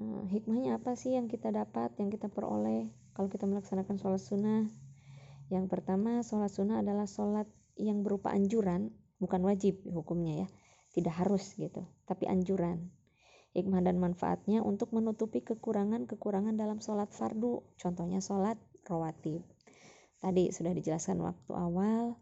Hmm, 0.00 0.26
hikmahnya 0.32 0.80
apa 0.80 0.96
sih 0.96 1.14
yang 1.14 1.28
kita 1.28 1.52
dapat 1.52 1.92
yang 2.00 2.08
kita 2.08 2.32
peroleh 2.32 2.88
kalau 3.12 3.28
kita 3.28 3.46
melaksanakan 3.46 4.00
sholat 4.00 4.22
sunnah? 4.22 4.66
Yang 5.52 5.66
pertama 5.70 6.24
sholat 6.26 6.50
sunnah 6.50 6.80
adalah 6.80 7.04
sholat 7.04 7.46
yang 7.78 8.02
berupa 8.02 8.32
anjuran 8.32 8.90
bukan 9.22 9.42
wajib 9.46 9.78
hukumnya 9.86 10.46
ya. 10.46 10.48
Tidak 10.90 11.14
harus 11.14 11.54
gitu 11.54 11.86
tapi 12.02 12.26
anjuran 12.26 12.90
hikmah 13.50 13.82
dan 13.82 13.98
manfaatnya 13.98 14.62
untuk 14.62 14.94
menutupi 14.94 15.42
kekurangan-kekurangan 15.42 16.54
dalam 16.54 16.78
sholat 16.78 17.10
fardu, 17.10 17.66
contohnya 17.74 18.22
sholat 18.22 18.54
rawatib. 18.86 19.42
Tadi 20.22 20.54
sudah 20.54 20.70
dijelaskan 20.70 21.18
waktu 21.18 21.52
awal, 21.56 22.14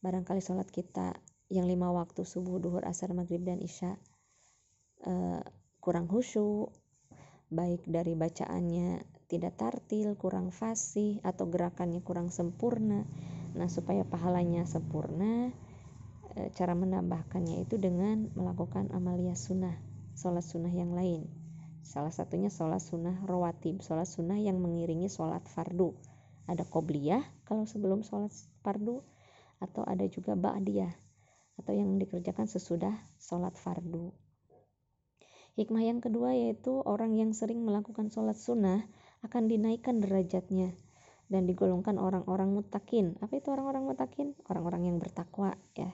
barangkali 0.00 0.40
sholat 0.40 0.70
kita 0.72 1.12
yang 1.52 1.68
lima 1.68 1.92
waktu 1.92 2.24
subuh, 2.24 2.56
duhur, 2.56 2.88
asar, 2.88 3.12
maghrib, 3.12 3.44
dan 3.44 3.60
isya 3.60 4.00
uh, 5.04 5.44
kurang 5.82 6.08
khusyuk, 6.08 6.72
baik 7.52 7.84
dari 7.84 8.16
bacaannya 8.16 9.04
tidak 9.28 9.60
tartil, 9.60 10.16
kurang 10.16 10.48
fasih, 10.54 11.20
atau 11.20 11.48
gerakannya 11.52 12.00
kurang 12.00 12.32
sempurna. 12.32 13.04
Nah, 13.52 13.68
supaya 13.68 14.04
pahalanya 14.08 14.64
sempurna, 14.64 15.52
eh, 16.36 16.48
cara 16.56 16.72
menambahkannya 16.72 17.60
itu 17.64 17.76
dengan 17.76 18.32
melakukan 18.32 18.88
amalia 18.92 19.36
sunnah 19.36 19.91
sholat 20.16 20.44
sunnah 20.44 20.72
yang 20.72 20.92
lain. 20.96 21.28
Salah 21.82 22.14
satunya 22.14 22.48
sholat 22.48 22.80
sunnah 22.80 23.20
rawatib, 23.26 23.82
sholat 23.82 24.06
sunnah 24.06 24.38
yang 24.38 24.62
mengiringi 24.62 25.10
sholat 25.10 25.44
fardu. 25.50 25.92
Ada 26.46 26.64
qobliyah 26.66 27.22
kalau 27.46 27.68
sebelum 27.68 28.06
sholat 28.06 28.32
fardu, 28.62 29.02
atau 29.62 29.86
ada 29.86 30.02
juga 30.10 30.34
ba'diyah 30.34 30.90
atau 31.62 31.72
yang 31.72 31.94
dikerjakan 32.02 32.50
sesudah 32.50 32.92
sholat 33.22 33.54
fardu. 33.54 34.10
Hikmah 35.54 35.84
yang 35.84 36.00
kedua 36.00 36.32
yaitu 36.32 36.80
orang 36.82 37.14
yang 37.14 37.30
sering 37.36 37.62
melakukan 37.62 38.08
sholat 38.08 38.34
sunnah 38.34 38.88
akan 39.22 39.46
dinaikkan 39.46 40.00
derajatnya 40.00 40.72
dan 41.28 41.44
digolongkan 41.44 42.00
orang-orang 42.00 42.56
mutakin. 42.56 43.20
Apa 43.20 43.38
itu 43.38 43.52
orang-orang 43.52 43.84
mutakin? 43.84 44.32
Orang-orang 44.48 44.88
yang 44.88 44.96
bertakwa 44.96 45.54
ya. 45.76 45.92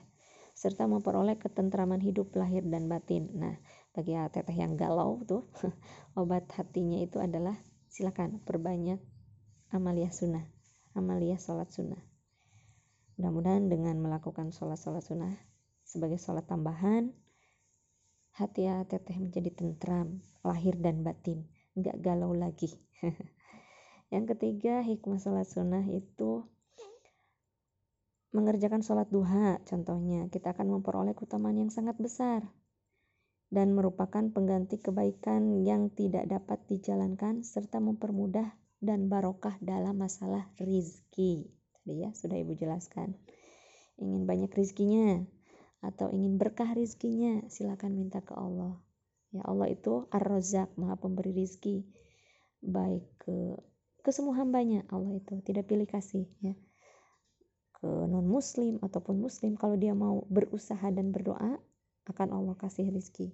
Serta 0.55 0.87
memperoleh 0.87 1.39
ketentraman 1.39 1.99
hidup 2.03 2.35
lahir 2.35 2.63
dan 2.67 2.87
batin. 2.87 3.31
Nah, 3.35 3.55
bagi 3.89 4.13
teteh 4.15 4.55
yang 4.55 4.77
galau 4.77 5.21
tuh, 5.25 5.49
obat 6.19 6.45
hatinya 6.53 7.01
itu 7.01 7.17
adalah 7.17 7.57
silakan 7.89 8.39
perbanyak 8.45 9.01
amalia 9.73 10.13
sunnah, 10.13 10.45
amalia 10.93 11.37
sholat 11.41 11.69
sunnah. 11.73 11.99
Mudah-mudahan 13.17 13.67
dengan 13.67 13.99
melakukan 13.99 14.55
sholat-sholat 14.55 15.03
sunnah 15.03 15.35
sebagai 15.83 16.21
sholat 16.21 16.47
tambahan, 16.47 17.11
hati 18.37 18.69
ya 18.69 18.85
teteh 18.87 19.17
menjadi 19.19 19.51
tentram, 19.51 20.23
lahir 20.45 20.77
dan 20.79 21.03
batin, 21.03 21.49
nggak 21.75 21.99
galau 21.99 22.31
lagi. 22.31 22.71
yang 24.13 24.29
ketiga, 24.29 24.85
hikmah 24.85 25.19
sholat 25.19 25.49
sunnah 25.49 25.83
itu 25.89 26.47
mengerjakan 28.29 28.85
sholat 28.85 29.09
duha 29.09 29.57
contohnya 29.65 30.29
kita 30.29 30.53
akan 30.53 30.77
memperoleh 30.77 31.17
keutamaan 31.17 31.57
yang 31.57 31.73
sangat 31.73 31.97
besar 31.97 32.45
dan 33.49 33.73
merupakan 33.73 34.21
pengganti 34.29 34.77
kebaikan 34.77 35.65
yang 35.65 35.89
tidak 35.93 36.29
dapat 36.29 36.61
dijalankan 36.69 37.41
serta 37.41 37.81
mempermudah 37.81 38.53
dan 38.79 39.09
barokah 39.09 39.57
dalam 39.59 39.97
masalah 39.99 40.47
rizki 40.61 41.49
tadi 41.81 42.05
ya 42.05 42.13
sudah 42.13 42.37
ibu 42.37 42.53
jelaskan 42.53 43.17
ingin 43.99 44.23
banyak 44.29 44.53
rizkinya 44.53 45.25
atau 45.79 46.11
ingin 46.11 46.35
berkah 46.35 46.75
rizkinya, 46.75 47.39
silakan 47.47 47.95
minta 47.95 48.19
ke 48.19 48.35
Allah. 48.35 48.75
Ya 49.31 49.47
Allah 49.47 49.71
itu 49.71 50.11
Ar-Razak, 50.11 50.75
Maha 50.75 50.99
Pemberi 50.99 51.31
rizki. 51.31 51.87
Baik 52.59 53.07
ke 53.23 53.55
ke 54.03 54.11
semua 54.15 54.35
hambanya 54.39 54.87
Allah 54.91 55.19
itu 55.19 55.39
tidak 55.43 55.67
pilih 55.67 55.87
kasih 55.87 56.27
ya 56.39 56.55
ke 57.79 57.87
non 57.87 58.27
muslim 58.27 58.79
ataupun 58.83 59.19
muslim 59.19 59.59
kalau 59.59 59.75
dia 59.75 59.91
mau 59.95 60.23
berusaha 60.27 60.87
dan 60.91 61.11
berdoa 61.11 61.59
akan 62.09 62.35
Allah 62.35 62.55
kasih 62.57 62.89
rizki 62.89 63.31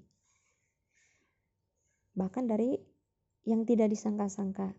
bahkan 2.15 2.47
dari 2.47 2.79
yang 3.47 3.63
tidak 3.63 3.91
disangka-sangka 3.91 4.75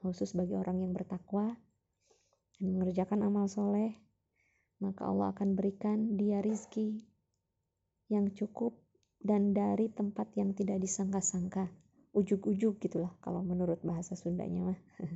khusus 0.00 0.32
bagi 0.36 0.56
orang 0.56 0.80
yang 0.80 0.92
bertakwa 0.92 1.56
dan 2.58 2.66
mengerjakan 2.74 3.24
amal 3.24 3.46
soleh 3.46 3.94
maka 4.82 5.06
Allah 5.06 5.32
akan 5.32 5.56
berikan 5.56 6.18
dia 6.18 6.44
rizki 6.44 7.04
yang 8.12 8.36
cukup 8.36 8.76
dan 9.24 9.56
dari 9.56 9.88
tempat 9.88 10.36
yang 10.36 10.52
tidak 10.52 10.84
disangka-sangka. 10.84 11.72
Ujuk-ujuk 12.12 12.78
gitulah 12.78 13.16
kalau 13.24 13.40
menurut 13.40 13.80
bahasa 13.80 14.14
Sundanya 14.14 14.68
mah. 14.68 14.80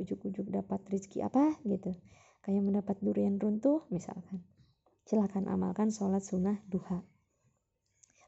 Ujuk-ujuk 0.00 0.52
dapat 0.52 0.84
rizki 0.92 1.24
apa 1.24 1.56
gitu. 1.64 1.96
Kayak 2.44 2.62
mendapat 2.62 3.00
durian 3.00 3.40
runtuh 3.40 3.88
misalkan. 3.88 4.44
Silahkan 5.08 5.48
amalkan 5.48 5.88
sholat 5.88 6.20
sunnah 6.20 6.60
duha. 6.68 7.00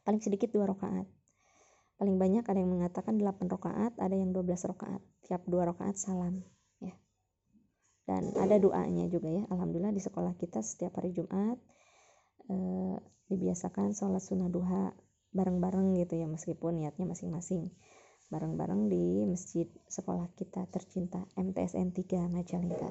Paling 0.03 0.21
sedikit 0.21 0.53
dua 0.53 0.69
rakaat. 0.71 1.07
Paling 1.99 2.15
banyak 2.15 2.47
ada 2.47 2.59
yang 2.63 2.71
mengatakan 2.79 3.19
8 3.19 3.51
rakaat, 3.51 3.99
ada 3.99 4.15
yang 4.15 4.31
12 4.31 4.71
rakaat. 4.71 5.03
Tiap 5.27 5.43
dua 5.51 5.67
rakaat 5.67 5.99
salam 5.99 6.47
dan 8.09 8.33
ada 8.41 8.57
doanya 8.57 9.05
juga 9.13 9.29
ya. 9.29 9.45
Alhamdulillah 9.53 9.93
di 9.93 10.01
sekolah 10.01 10.33
kita 10.41 10.65
setiap 10.65 10.97
hari 10.97 11.13
Jumat 11.13 11.61
e, 12.49 12.57
dibiasakan 13.29 13.93
sholat 13.93 14.25
sunnah 14.25 14.49
duha 14.49 14.97
bareng-bareng 15.37 15.93
gitu 16.01 16.17
ya 16.17 16.25
meskipun 16.25 16.81
niatnya 16.81 17.05
masing-masing. 17.05 17.69
Bareng-bareng 18.33 18.89
di 18.89 19.29
masjid 19.29 19.69
sekolah 19.93 20.33
kita 20.41 20.65
tercinta 20.73 21.29
MTSN 21.37 21.93
3 21.93 22.33
Majalengka. 22.33 22.89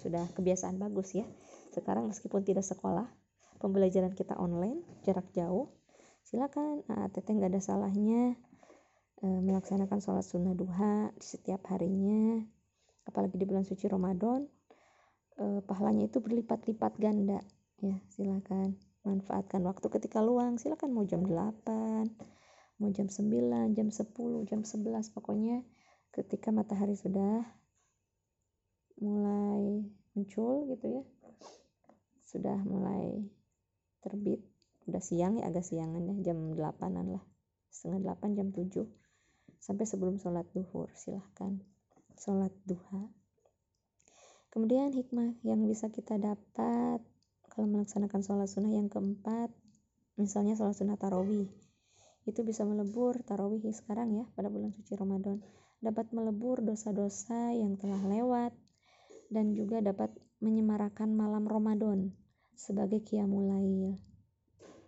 Sudah 0.00 0.24
kebiasaan 0.32 0.80
bagus 0.80 1.12
ya. 1.12 1.28
Sekarang 1.76 2.08
meskipun 2.08 2.40
tidak 2.40 2.64
sekolah 2.64 3.12
pembelajaran 3.60 4.16
kita 4.16 4.40
online 4.40 4.80
jarak 5.04 5.28
jauh 5.36 5.68
silakan 6.30 6.86
nah, 6.86 7.10
teteh 7.10 7.34
nggak 7.34 7.50
ada 7.50 7.62
salahnya 7.62 8.38
e, 9.18 9.26
melaksanakan 9.26 9.98
sholat 9.98 10.22
sunnah 10.22 10.54
duha 10.54 11.10
di 11.18 11.26
setiap 11.26 11.66
harinya 11.74 12.38
apalagi 13.10 13.34
di 13.34 13.44
bulan 13.50 13.66
suci 13.66 13.90
Ramadan 13.90 14.46
eh, 15.40 15.60
pahalanya 15.66 16.06
itu 16.06 16.22
berlipat-lipat 16.22 16.92
ganda 17.00 17.40
ya 17.80 17.96
silakan. 18.12 18.76
Manfaatkan 19.00 19.64
waktu 19.64 19.88
ketika 19.88 20.20
luang 20.20 20.60
silakan 20.60 20.92
mau 20.92 21.08
jam 21.08 21.24
8 21.24 22.84
mau 22.84 22.92
jam 22.92 23.08
9 23.08 23.72
jam 23.72 23.88
10 23.88 24.48
jam 24.48 24.60
11 24.60 25.16
pokoknya 25.16 25.64
ketika 26.12 26.52
matahari 26.52 26.96
sudah 26.96 27.48
mulai 29.00 29.88
muncul 30.12 30.68
gitu 30.68 31.00
ya 31.00 31.04
sudah 32.28 32.60
mulai 32.68 33.24
terbit 34.04 34.44
udah 34.88 35.02
siang 35.02 35.36
ya 35.40 35.48
agak 35.50 35.66
siangan 35.66 36.00
ya 36.08 36.32
jam 36.32 36.56
8an 36.56 37.18
lah. 37.18 37.24
Setengah 37.68 38.16
8 38.16 38.38
jam 38.38 38.48
7 38.54 38.86
sampai 39.60 39.84
sebelum 39.84 40.16
sholat 40.16 40.48
duhur 40.56 40.88
silahkan 40.96 41.60
sholat 42.20 42.52
duha. 42.68 43.08
Kemudian 44.50 44.92
hikmah 44.92 45.40
yang 45.46 45.64
bisa 45.64 45.88
kita 45.88 46.18
dapat 46.20 47.00
kalau 47.48 47.66
melaksanakan 47.70 48.20
sholat 48.20 48.48
sunnah 48.50 48.72
yang 48.74 48.90
keempat, 48.90 49.48
misalnya 50.20 50.58
sholat 50.58 50.76
sunnah 50.76 50.98
tarawih, 50.98 51.48
itu 52.28 52.40
bisa 52.44 52.66
melebur 52.68 53.16
tarawih 53.24 53.62
sekarang 53.72 54.12
ya 54.12 54.24
pada 54.36 54.52
bulan 54.52 54.74
suci 54.76 54.98
Ramadan, 54.98 55.40
dapat 55.80 56.12
melebur 56.12 56.60
dosa-dosa 56.60 57.56
yang 57.56 57.80
telah 57.80 58.00
lewat 58.04 58.52
dan 59.32 59.54
juga 59.54 59.80
dapat 59.80 60.12
menyemarakan 60.42 61.14
malam 61.14 61.46
Ramadan 61.46 62.12
sebagai 62.52 63.00
qiyamul 63.00 63.48
Maka 63.48 64.09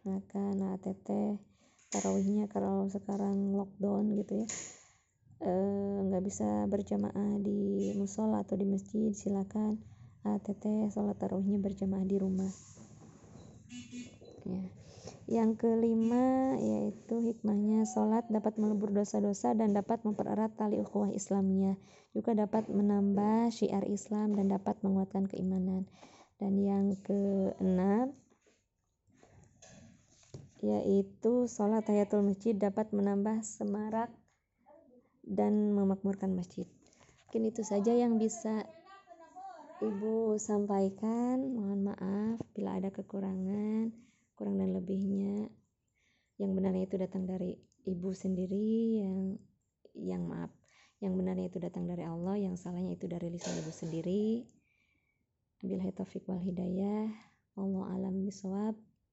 nah 0.02 0.74
teteh 0.82 1.38
tarawihnya 1.94 2.50
kalau 2.50 2.90
sekarang 2.90 3.54
lockdown 3.54 4.18
gitu 4.18 4.42
ya. 4.42 4.46
Eh, 5.42 5.96
nggak 6.08 6.22
e, 6.22 6.26
bisa 6.26 6.48
berjamaah 6.66 7.38
di 7.42 7.90
musola 7.98 8.42
atau 8.42 8.58
di 8.58 8.66
masjid 8.66 9.14
silakan. 9.14 9.78
ATT 10.22 10.90
sholat 10.94 11.18
tarawihnya 11.18 11.58
berjamaah 11.58 12.06
di 12.06 12.16
rumah. 12.18 12.50
Ya. 14.46 14.62
Yang 15.26 15.50
kelima 15.66 16.58
yaitu 16.58 17.18
hikmahnya 17.22 17.86
sholat 17.86 18.26
dapat 18.30 18.58
melebur 18.58 18.94
dosa-dosa 18.94 19.54
dan 19.54 19.74
dapat 19.74 20.02
mempererat 20.06 20.54
tali 20.54 20.78
ukhuwah 20.78 21.10
Islamiyah. 21.10 21.78
Juga 22.14 22.38
dapat 22.38 22.70
menambah 22.70 23.50
syiar 23.50 23.86
Islam 23.86 24.38
dan 24.38 24.50
dapat 24.50 24.78
menguatkan 24.82 25.26
keimanan. 25.26 25.90
Dan 26.38 26.58
yang 26.58 26.94
keenam 27.02 28.14
yaitu 30.62 31.51
sholat 31.51 31.83
tahiyatul 31.83 32.22
masjid 32.22 32.55
dapat 32.55 32.94
menambah 32.94 33.42
semarak 33.42 34.14
dan 35.27 35.75
memakmurkan 35.75 36.31
masjid. 36.38 36.70
Mungkin 37.27 37.51
itu 37.51 37.66
saja 37.66 37.90
yang 37.90 38.16
bisa 38.22 38.62
Ibu 39.83 40.38
sampaikan. 40.38 41.42
Mohon 41.59 41.90
maaf 41.90 42.38
bila 42.55 42.79
ada 42.79 42.94
kekurangan, 42.94 43.90
kurang 44.38 44.62
dan 44.62 44.70
lebihnya. 44.70 45.51
Yang 46.38 46.51
benarnya 46.55 46.85
itu 46.87 46.96
datang 47.03 47.27
dari 47.27 47.59
Ibu 47.83 48.14
sendiri 48.14 49.03
yang 49.03 49.35
yang 49.98 50.22
maaf. 50.31 50.55
Yang 51.03 51.12
benarnya 51.18 51.46
itu 51.51 51.59
datang 51.59 51.90
dari 51.90 52.07
Allah, 52.07 52.38
yang 52.38 52.55
salahnya 52.55 52.94
itu 52.94 53.11
dari 53.11 53.27
lisan 53.35 53.59
Ibu 53.59 53.75
sendiri. 53.75 54.46
Bila 55.59 55.90
taufik 55.90 56.31
wal 56.31 56.38
hidayah. 56.38 57.11
Allah 57.59 57.85
alam 57.98 58.22
bisawab. 58.22 58.79